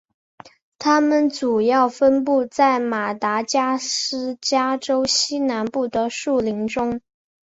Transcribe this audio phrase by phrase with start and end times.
[0.79, 7.01] 它们主要分布在马达加斯加岛西南部的树林中。